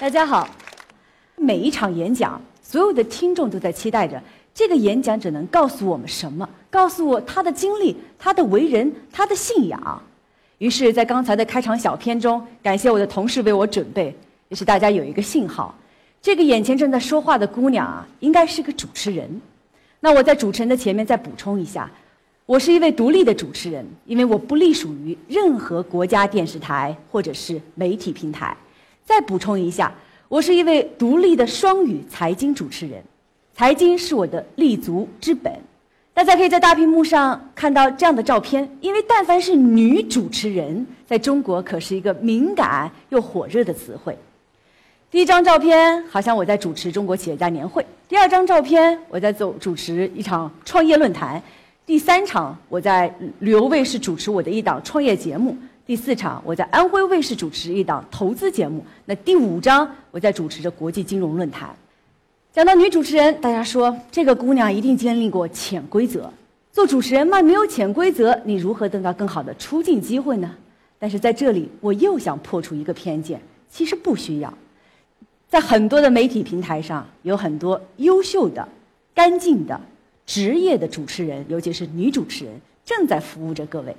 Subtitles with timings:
[0.00, 0.48] 大家好，
[1.36, 4.18] 每一场演讲，所有的听众都在期待着
[4.54, 10.02] 这个演讲者能告诉我们什么，告诉我他的经历、他的为人、他的信仰。
[10.56, 14.16] 于是，在刚才的开场小片中，感谢我的同事为我准备，
[14.48, 15.74] 也是大家有一个信号，
[16.22, 19.28] 这个眼前正在说话的姑娘啊，应该是个主持人。
[20.00, 21.90] 那我在主持人的前面再补充一下，
[22.46, 28.56] 我是一位独立的主持人，因为我不隶属于任何国家电视台或者是媒体平台。
[29.04, 29.92] 再补充一下，
[30.28, 33.02] 我是一位独立的双语财经主持人，
[33.54, 35.52] 财经是我的立足之本。
[36.12, 44.16] 大家可以在大屏幕上看到这样的照片，因为但凡是女主持人，在中国可是一个敏感又火热的词汇。
[45.10, 51.42] 第一张照片好像我在主持中国企业家年会，第二张照片我在走主持一场创业论坛，
[51.84, 55.56] 第三场我在旅游卫视主持我的一档创业节目，
[55.90, 61.74] 第四场我在安徽卫视主持一档投资节目，那第五章我在主持着国际金融论坛。
[62.52, 66.32] 讲到女主持人，大家说这个姑娘一定经历过潜规则，
[66.70, 70.54] 做主持人嘛，没有潜规则，你如何得到更好的出镜机会呢？
[70.96, 74.54] 但是在这里，我又想破除一个偏见，其实不需要。
[75.48, 78.68] 在很多的媒体平台上，有很多优秀的、
[79.12, 79.80] 干净的、
[80.24, 82.54] 职业的主持人，尤其是女主持人，
[82.84, 83.96] 正在服务着各位。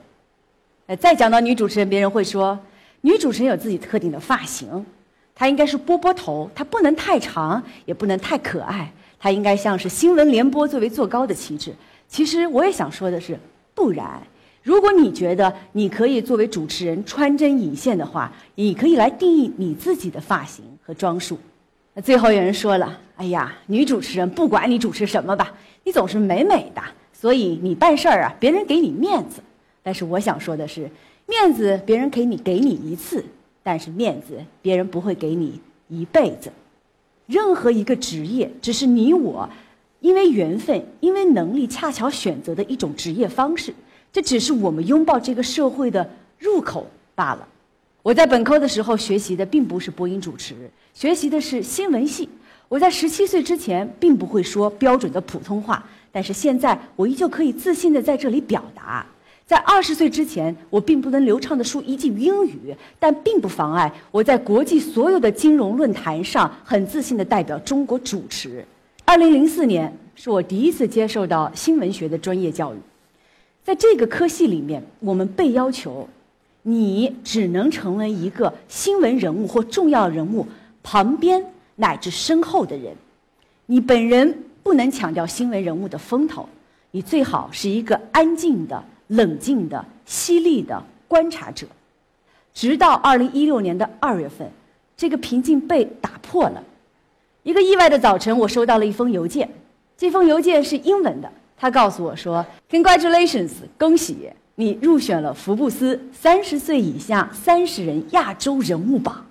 [0.88, 2.58] 呃，再讲到女主持人，别人会说，
[3.02, 4.86] 女主持人有自己特定的发型，
[5.34, 11.74] 她应该是波波头，她不能太长，也不能太可爱，她应该像是新闻联播作为坐高的旗帜。
[12.08, 13.40] 其实我也想说的是，
[13.74, 14.22] 不然。
[14.64, 21.40] 如果你觉得你可以作为主持人穿针引线的话，你可以来定义你自己的发型和装束。
[21.94, 25.52] 那最后有人说了：“哎呀，女主持人不管你主持什么吧，
[25.84, 29.42] 你总是美美的，所以你办事儿啊，别人给你面子。”
[29.84, 30.90] 但是我想说的是，
[31.28, 33.24] 面子别人给你给你一次，
[33.64, 36.52] 但是面子别人不会给你一辈子。
[37.28, 39.50] 任何一个职业，只是你我
[40.02, 43.74] 因为缘分、因为能力恰巧选择的一种职业方式。
[44.12, 46.86] 这只是我们拥抱这个社会的入口
[47.16, 47.48] 罢了。
[48.04, 50.54] 我在本科的时候学习的并不是播音主持，
[50.94, 52.28] 学习的是新闻系。
[52.68, 59.06] 我在十七岁之前并不会说标准的普通话，但是现在我依旧可以自信的在这里表达。
[59.52, 68.64] 在二十岁之前，我并不能流畅的说一句英语，但并不妨碍我在国际所有的金融论坛上很自信的代表中国主持。
[69.04, 72.78] 二零零四年是我第一次接受到新闻学的专业教育。
[73.62, 76.08] 在这个科系里面，我们被要求，
[76.64, 80.48] 你只能成为一个新闻人物或重要人物
[80.82, 81.44] 旁边
[81.76, 82.96] 乃至身后的人，
[83.66, 86.48] 你本人不能强调新闻人物的风头，
[86.92, 91.68] 你最好是一个安静的、冷静的、犀利的观察者。
[92.54, 94.50] 直到二零一六年的二月份，
[94.96, 96.64] 这个平静被打破了。
[97.44, 99.50] 一个意外的早晨，我收到了一封邮件，
[99.98, 101.32] 这封邮件是英文的。
[101.58, 109.26] 他告诉我说：“Congratulations，恭喜你入选了福布斯三十岁以下三十人亚洲人物榜。”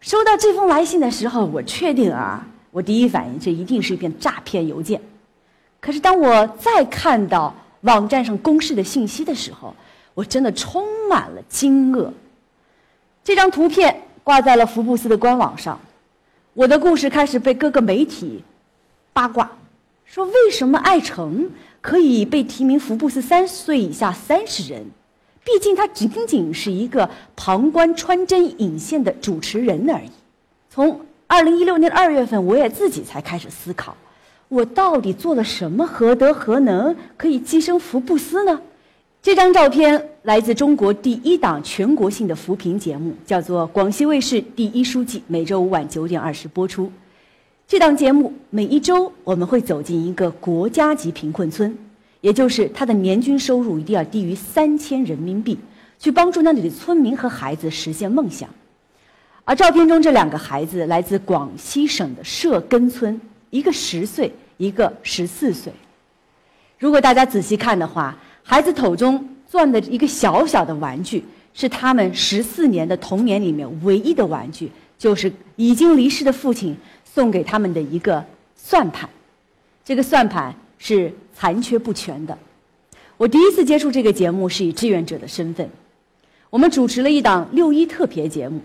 [0.00, 5.00] 收到这封来信的时候，我确定啊，我第一反应这一定是一篇诈骗邮件。
[5.80, 9.74] 可是当我再看到网站上公示的信息的时候，
[10.14, 12.10] 我真的充满了惊愕。
[13.22, 15.78] 这张图片挂在了福布斯的官网上，
[16.54, 18.42] 我的故事开始被各个媒体
[19.12, 19.50] 八卦。
[20.04, 21.50] 说为什么艾诚
[21.82, 24.84] 可以被提名福布斯三十岁以下三十人？
[25.44, 30.10] 毕竟他仅仅是一个旁观穿针引线的主持人而已。
[30.70, 33.96] 从二零一六年二月份，我也自己才开始思考：
[34.48, 38.60] 我到底做了什么，何德何能可以跻身福布斯呢？
[39.20, 46.90] 这张照片来自中国第一档全国性的扶贫节目，叫做广西卫视第一书记，每周五晚九点二十播出。
[47.66, 51.76] 这档节目每一周我们会走进一个国家级贫困村，
[52.22, 55.58] 也就是他的年均收入一定要低于三千人民币，
[55.98, 58.48] 去帮助那里的村民和孩子实现梦想。
[59.44, 65.72] 而照片中这两个孩子来自广西省的社根村，一个十岁，一个十四岁。
[66.78, 71.24] 如果大家仔细看的话，孩子口中攥的一个小小的玩具，
[71.54, 76.76] 是他们十四年的童年里面唯一的玩具，就是已经离世的父亲。
[77.10, 78.24] 送给他们的一个
[78.54, 79.08] 算盘，
[79.84, 82.38] 这个算盘是残缺不全的。
[83.16, 85.68] 我第一次接触这个节目是以志愿者的身份，
[86.48, 88.60] 我们主持了一档六一特别节目，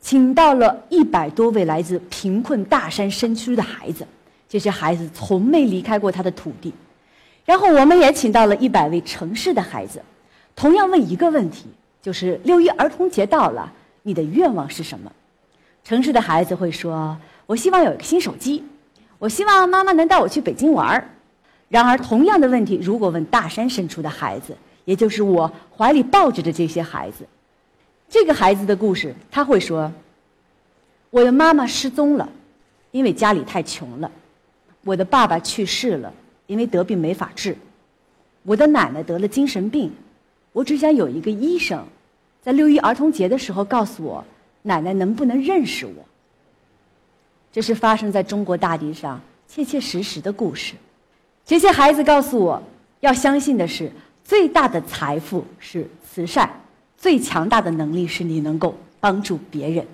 [0.00, 4.06] 请到了一百多位来自贫困大山深区的孩子，
[4.48, 6.72] 这些孩子从没离开过他的土地。
[7.44, 10.02] 然后我们也请到了一百位城市的孩子，
[10.56, 11.66] 同样问一个问题，
[12.02, 13.72] 就是六一儿童节到了，
[14.02, 15.10] 你的愿望是什么？
[15.84, 17.16] 城市的孩子会说
[17.46, 18.62] ：“我希望有一个新手机，
[19.18, 21.08] 我希望妈妈能带我去北京玩儿。”
[21.70, 24.54] 然而，同样的问题，如果问大山深处的孩子，
[24.84, 27.26] 也就是我怀里抱着的这些孩子，
[28.08, 29.90] 这个孩子的故事，他会说
[31.08, 32.28] ：“我的妈妈失踪了，
[32.90, 34.10] 因为家里太穷了；
[34.88, 36.10] 我的爸爸去世了，
[36.46, 37.52] 因为得病没法治；
[38.42, 39.92] 我的奶奶得了精神病，
[40.50, 41.86] 我只想有一个医生，
[42.40, 44.24] 在六一儿童节的时候告诉我，
[44.62, 45.92] 奶奶能不能认识我。”
[47.52, 50.74] 这是发生在中国大地上切切实实的故事。
[51.44, 52.62] 这些孩子告诉我，
[53.00, 53.92] 要相信的是，
[54.24, 56.50] 最大的财富是慈善，
[56.96, 59.86] 最强大的能力是你能够帮助别人。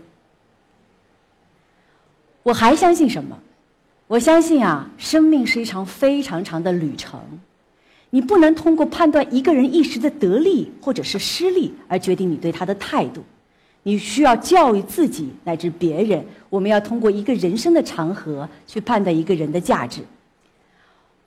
[2.44, 3.36] 我还相信什么？
[4.06, 7.18] 我相信啊，生命是一场非常长的旅程，
[8.10, 13.24] 你不能通过判断一个人一时的得利或者是失利而决定你对他的态度，
[13.82, 16.22] 你需要教育自己乃至别人。
[16.50, 20.02] 我们要通过一个人生的长河去判断一个人的价值。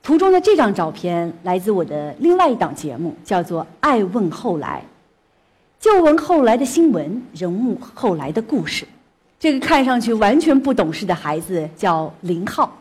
[0.03, 4.83] 图中的这张照片来自我的另外一档节目，叫做《爱问后来》，
[5.83, 8.85] 旧闻后来的新闻，人物后来的故事。
[9.39, 12.75] 这个看上去完全不懂事的孩子叫林浩，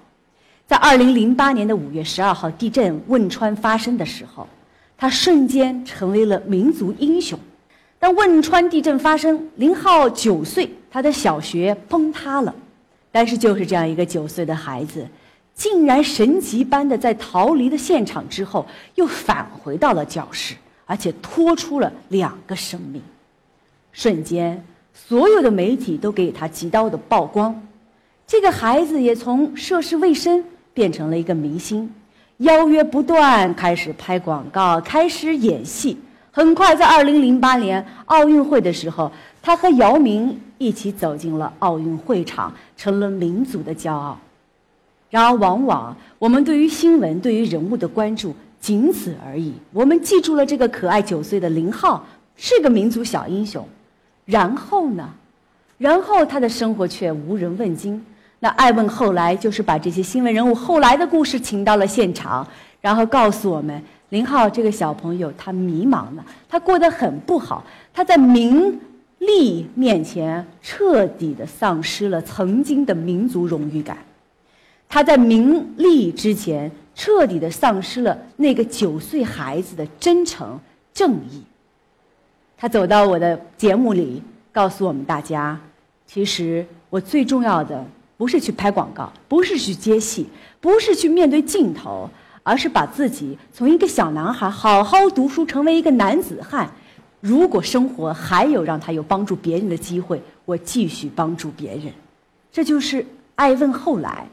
[0.67, 4.49] 在二零零八年的五月十二号地震汶川发生的时候，
[4.97, 7.39] 他瞬间成为了民族英雄。
[7.99, 12.55] 当汶川地震发生，林浩九岁，他的小学崩塌了，
[13.13, 15.07] 但是就是这样一个九岁的孩子。
[15.55, 20.55] 竟然神奇般的在逃离了现场之后，又返回到了教室，
[20.85, 23.03] 而且拖出了两个生命。
[23.93, 24.63] 瞬间，
[24.97, 27.55] 所有的媒体都给他极高的曝光。
[28.27, 31.89] 这个孩子也从涉世未深变成了一个明星，
[32.39, 35.99] 邀约不断，开始拍广告，开始演戏。
[36.33, 44.19] 很快，在二零零八年奥运会的时候，他和姚明一起走进了奥运会场，成了民族的骄傲。
[45.09, 49.53] 然而，往往我们对于新闻、对于人物的关注仅此而已。
[49.73, 52.05] 我们记住了这个可爱九岁的林浩
[52.37, 53.67] 是个民族小英雄，
[54.27, 55.09] 然后呢？
[55.79, 58.05] 然后他的生活却无人问津。
[58.41, 62.47] 那爱问后来就是把这些新闻人物后来的故事请到了现场，
[62.81, 67.65] 然后告诉我们：林浩这个小朋友他迷茫了，他过得很不好，
[67.95, 68.79] 他在名
[69.19, 73.97] 利面前彻底的丧失了曾经的民族荣誉感。
[74.89, 80.59] 他在名利之前彻底的丧失了那个九岁孩子的真诚
[80.95, 81.43] 正义。
[82.57, 84.23] 他走到我的节目里，
[84.53, 85.59] 告诉我们大家：
[86.07, 87.85] 其实我最重要的
[88.17, 90.27] 不是去拍广告，不是去接戏，
[90.61, 92.09] 不是去面对镜头，
[92.43, 96.71] 而是把自己从一个小男孩好好读书，成为一个男子汉。
[97.21, 101.93] 如果生活还有让他有帮助别人的机会，我继续帮助别人。
[102.53, 103.05] 这就是
[103.35, 104.27] 爱问后来。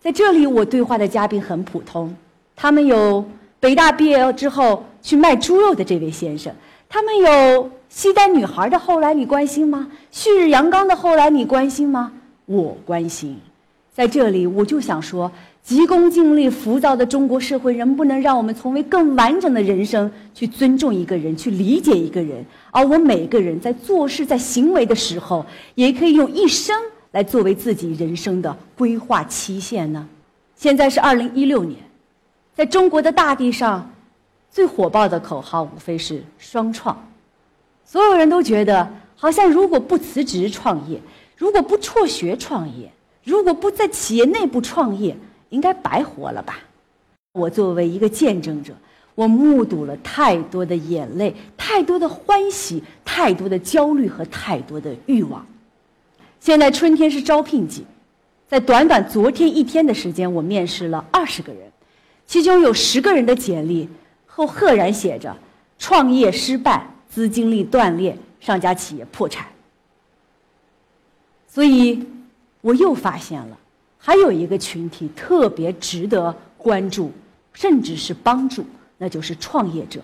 [0.00, 2.14] 在这里，我对话的嘉宾很普通，
[2.54, 3.24] 他们有
[3.58, 6.54] 北大毕业之后去卖猪肉的这位先生，
[6.88, 9.88] 他们有西单女孩的后来，你关心吗？
[10.10, 12.12] 旭日阳刚的后来，你关心吗？
[12.46, 13.38] 我关心。
[13.94, 15.30] 在这里，我就想说，
[15.62, 22.44] 急功近利、浮躁的中国社会，能不能让我们从为更完整的人生去尊重一个人，去理解一个人？
[22.70, 26.76] 而我每个人在做事、在行为的时候，也可以用一生。
[27.12, 30.06] 来作为自己人生的规划期限呢？
[30.54, 31.78] 现在是二零一六年，
[32.54, 33.90] 在中国的大地上，
[34.50, 36.96] 最火爆的口号无非是“双创”。
[37.84, 41.00] 所有人都觉得，好像如果不辞职创业，
[41.36, 42.90] 如果不辍学创业，
[43.22, 45.16] 如果不在企业内部创业，
[45.50, 46.58] 应该白活了吧？
[47.32, 48.72] 我作为一个见证者，
[49.14, 55.46] 我目睹了太多的眼泪，太多的欢喜，太多的焦虑和太多的欲望。
[56.40, 57.84] 现在春天是招聘季，
[58.48, 61.70] 在短短昨天一天的时间，我面试了二十个人，
[62.26, 63.88] 其中有十个人的简历
[64.36, 65.34] 后赫然写着
[65.80, 69.46] “创业失败，资金链断裂，上家企业破产”。
[71.48, 72.06] 所以，
[72.60, 73.56] 我又发现了，
[73.96, 77.10] 还有一个群体特别值得关注，
[77.54, 78.66] 甚至是帮助，
[78.98, 80.02] 那就是创业者。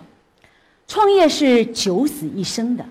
[0.87, 2.83] 创业是九死一生的。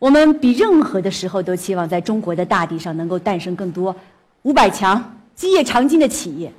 [0.00, 3.94] 我们比任何的时候都期望在中国的大地上能够诞生更多
[4.42, 6.52] 五百强、基业长青的企业，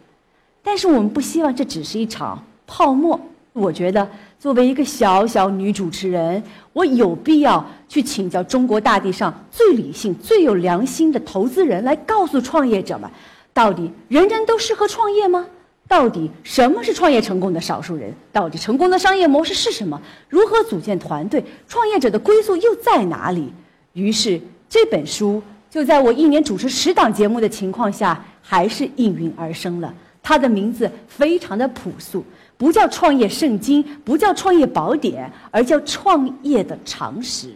[0.63, 3.19] 但是我们不希望这只是一场泡沫。
[3.53, 4.07] 我觉得，
[4.39, 6.41] 作为一个小小女主持人，
[6.71, 13.09] 我有必要去请教中国大地上最理性、最有良心的投资人，来告诉创业者们：
[13.53, 15.45] 到底人人都适合创业吗？
[15.87, 18.13] 到底什么是创业成功的少数人？
[18.31, 19.99] 到底成功的商业模式是什么？
[20.29, 21.43] 如何组建团队？
[21.67, 23.51] 创业者的归宿又在哪里？
[23.93, 24.39] 于是
[24.69, 29.91] 这本书就在我一年主持十档节目的情况下，还是应运而生了。
[30.21, 32.23] 它的名字非常的朴素，
[32.59, 37.53] 不叫创业圣经，不叫创业宝典，而叫创业的常识。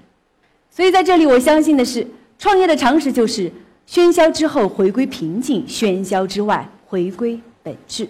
[0.71, 2.07] 所以在这里，我相信的是，
[2.39, 3.51] 创业的常识就是
[3.85, 8.07] 喧嚣之后回归平静，喧嚣之外回归本质。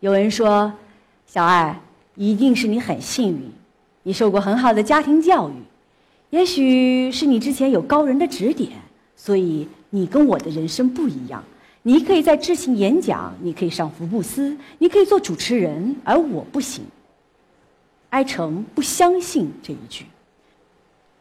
[0.00, 0.72] 有人说，
[1.24, 1.80] 小爱，
[2.16, 3.48] 一定是你很幸运，
[4.02, 5.52] 你受过很好的家庭教育，
[6.30, 8.72] 也许是你之前有高人的指点。
[9.14, 11.44] 所以你跟我的人生不一样，
[11.82, 16.84] 你可以在知行演讲，你可以上福布斯，你可以做主持人，而我不行。
[18.10, 20.04] 哀成不相信这一句，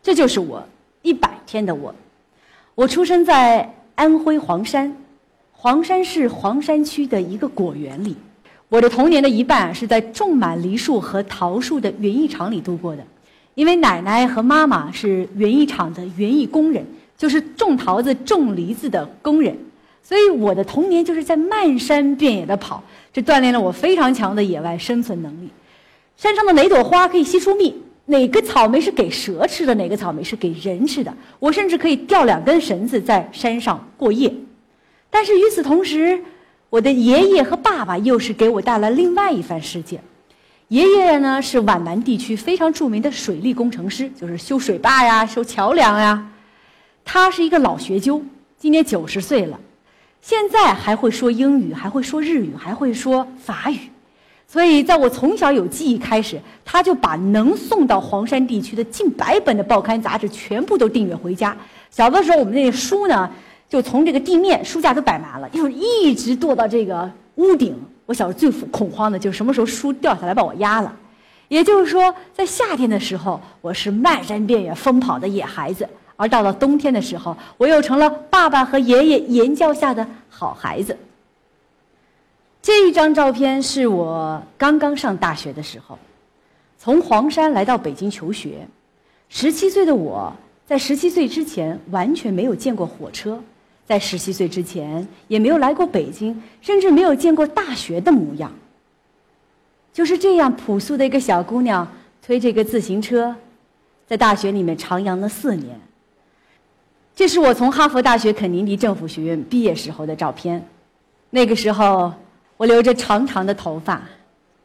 [0.03, 0.63] 这就是我
[1.01, 1.95] 一百天的我。
[2.75, 4.95] 我出生在安徽黄山，
[5.51, 8.15] 黄山市黄山区的一个果园里，
[8.69, 13.03] 我的童年的一半是在种满梨树和桃树的园艺场里度过的，
[13.55, 16.85] 因为奶奶和妈妈是园艺场的园艺工人。
[17.17, 19.55] 就是种桃子、种梨子的工人，
[20.03, 25.49] 所以我的童年就是在漫山遍野的跑，这锻炼了我非常强的野外生存能力。
[26.17, 27.75] 山上的哪朵花可以吸出蜜？
[28.05, 29.73] 哪个草莓是给蛇吃的？
[29.75, 31.15] 哪个草莓是给人吃的？
[31.39, 34.33] 我甚至可以吊两根绳子在山上过夜。
[35.09, 36.19] 但是与此同时，
[36.69, 40.01] 我的爷爷和爸爸又是给我带来另外一番世界。
[40.67, 46.27] 爷爷呢是皖南地区非常著名的水利工程师，就是修水坝呀、修桥梁呀。
[47.03, 48.21] 他是一个老学究，
[48.57, 49.59] 今年九十岁了，
[50.21, 53.79] 现在还会说英语，还会说日语，还会说法语。
[54.47, 61.55] 所以，在我从小有记忆开始，他就把能送到黄山地区的近百本的报刊杂志全部都订阅回家。
[61.89, 63.29] 小的时候，我们那些书呢，
[63.69, 67.75] 就从这个地面书架都摆满了，就一直垛到这个屋顶。
[68.05, 70.93] 我小时候最恐慌的就是什么时候书掉下来把我压了。
[71.47, 75.87] 也就是说，在夏天的时候，我是漫山遍野疯跑的野孩子。
[76.21, 80.95] 而到了冬天的时候，我又成了爸爸和爷爷言教下的好孩子。
[82.61, 85.97] 这一张照片是我刚刚上大学的时候，
[86.77, 88.67] 从黄山来到北京求学。
[89.29, 90.31] 十七岁的我
[90.63, 93.41] 在十七岁之前完全没有见过火车，
[93.87, 98.51] 在十七岁之前也没有来过北京，甚至没有见过大学的模样。
[99.91, 103.35] 就是这样朴素的一个小姑娘，推着一个自行车，
[104.05, 105.81] 在大学里面徜徉了四年。
[107.15, 110.65] 这是我从哈佛大学肯尼迪政府学院毕业时候的照片，
[111.29, 112.13] 那个时候
[112.57, 114.01] 我留着长长的头发，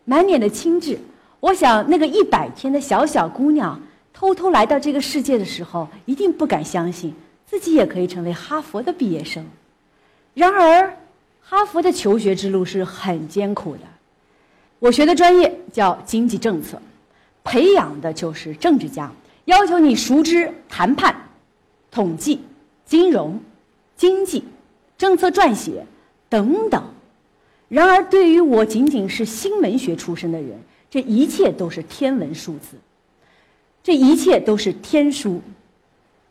[0.04, 0.96] 满脸的青稚。
[1.40, 3.80] 我想，那个一百天的小小姑娘
[4.14, 9.44] 偷偷来到这个世界的时候，一定不敢相信自己也可以成为哈佛的毕业生。
[10.32, 10.96] 然而，
[11.42, 13.80] 哈佛的求学之路是很艰苦的。
[14.78, 16.80] 我学的专业叫经济政策，
[17.44, 19.10] 培养的就是政治家，
[19.44, 21.14] 要求你熟知谈判。
[21.96, 22.38] 统计、
[22.84, 23.40] 金融、
[23.96, 24.44] 经济、
[24.98, 25.86] 政策撰写
[26.28, 26.84] 等等。
[27.70, 30.60] 然而，对于我仅仅是新闻学出身的人，
[30.90, 32.76] 这一切都是天文数字，
[33.82, 35.40] 这一切都是天书。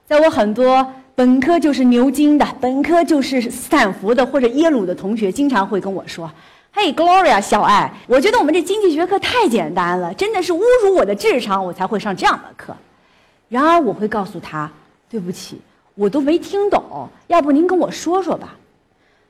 [0.06, 6.32] 在我很多本科就是牛津的、本科就是斯坦福的或者耶鲁的同学，经常会跟我说
[6.72, 12.78] ：“嘿，Gloria，小爱，我觉得我们这经济学课太简单了，真的是侮辱我的智商，我才会上这样的课。”
[13.50, 14.72] 然而，我会告诉他。
[15.10, 15.60] 对不起，
[15.94, 18.56] 我都没听懂，要不您跟我说说吧。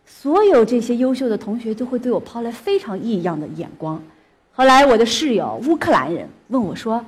[0.06, 4.02] 所有这些优秀的同学都会对我抛来非常异样的眼光。
[4.54, 7.04] 后来我的室友乌克兰人问我说：“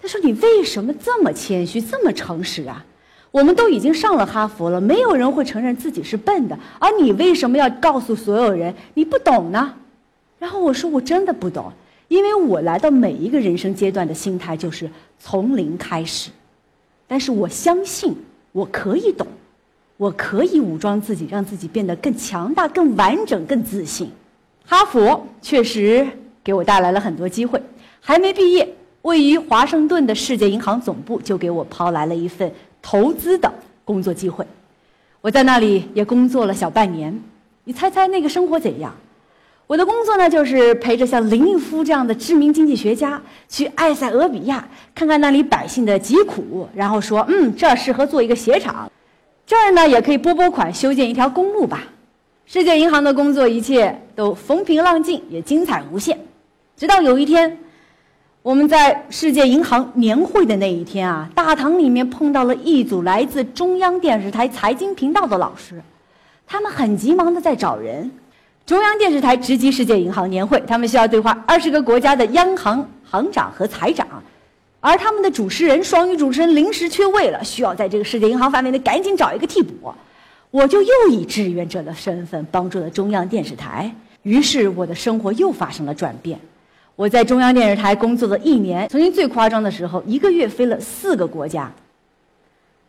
[0.00, 2.84] 他说你为什么这么谦虚，这么诚实啊？
[3.32, 9.74] 我们都已经上了哈佛了，没有人会承认自己是笨的，而你为什么要告诉所有人你不懂呢？”
[10.38, 11.72] 然后我说：“我真的不懂，
[12.08, 16.30] 因为我来到每一个人生阶段的心态就是从零开始。”
[17.08, 18.16] 但是我相信
[18.52, 19.26] 我可以懂，
[19.96, 24.10] 我可以武装自己，让自己变得更强大、更完整、更自信。
[24.64, 26.06] 哈佛确实
[26.42, 27.62] 给我带来了很多机会。
[28.00, 28.68] 还没毕业，
[29.02, 33.52] 位于华盛顿的世界银行总部就给我抛来了一份投资的
[33.84, 34.44] 工作机会。
[35.20, 37.20] 我在那里也工作了小半年。
[37.64, 38.94] 你猜猜那个生活怎样？
[39.66, 48.88] 我的工作呢，就是陪着像林毅夫这样的知名经济学家去埃塞俄比亚，看看那里百姓的疾苦，然后说，嗯，这儿适合做一个鞋厂，
[49.44, 51.82] 这儿呢也可以拨拨款修建一条公路吧。
[52.44, 56.16] 世界银行的工作一切都风平浪静，也精彩无限。
[56.76, 57.58] 直到有一天，
[58.42, 65.82] 我们在世界银行年会的那一天啊，大堂里面碰到了一组来自中央电视台财经频道的老师，
[66.46, 68.08] 他们很急忙的在找人。
[68.66, 74.04] 中央电视台直击世界银行年会，他们需要对话二十个国家的央行行长和财长，
[74.80, 79.94] 而他们的主持人双语主持人临时缺位了，需要在这个世界银行范围内赶紧找一个替补。
[80.50, 83.94] 我就又以志愿者的身份帮助了中央电视台，
[84.24, 86.36] 于是我的生活又发生了转变。
[86.96, 91.70] 我在中央电视台工作了一年，曾经最夸张的时候，一个月飞了四个国家。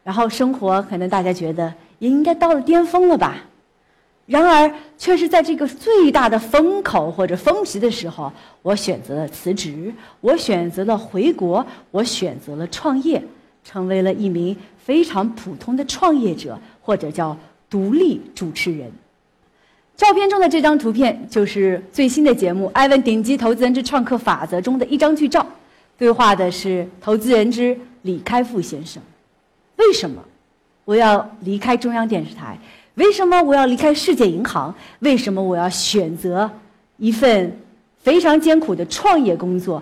[0.04, 3.36] 然后生活可能大家觉得也应该到了巅峰了吧？
[4.28, 8.30] 然而，却是在这个最大的风口或者峰值的时候，
[8.62, 13.24] 我选择了辞职，我选择了回国，我选择了创业，
[13.64, 17.38] 成为了一名非常普通的创业者，或者叫
[17.70, 18.92] 独立主持人。
[19.96, 25.44] 照片中的这张图片就是最新的节目《艾文顶级投资人之创客法则》中的一张剧照，
[25.98, 29.02] 对话的是投资人之李开复先生。
[29.78, 30.22] 为什么
[30.84, 32.60] 我要离开中央电视台？
[32.98, 34.74] 为什么我要离开世界银行？
[35.02, 36.50] 为什么我要选择
[36.98, 37.56] 一份
[38.00, 39.82] 非常艰苦的创业工作？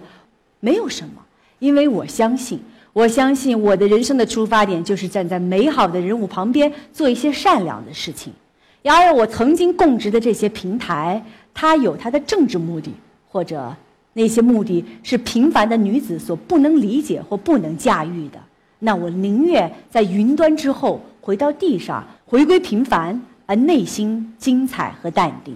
[0.60, 1.22] 没有什么，
[1.60, 2.60] 因为我相信，
[2.92, 8.34] 我相信我的人生的出发点就是站在美好的人物旁边做一些善良的事情。
[8.82, 12.92] 然而，我曾经供职的这些平台，它有它的政治目的，
[13.30, 13.74] 或者
[14.12, 18.38] 那些目的是平凡的女子所不能理解或不能驾驭的。
[18.80, 22.06] 那我宁愿在云端之后回到地上。
[22.28, 25.56] 回归平凡，而内心精彩和淡定。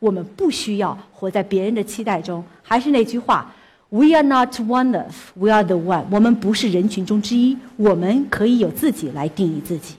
[0.00, 2.42] 我们不需要活在别人的期待中。
[2.62, 3.52] 还是那句话
[3.88, 6.04] ：We are not one of, we are the one。
[6.10, 9.94] 我们不是人群中之一，我们可以有自己来定义自己。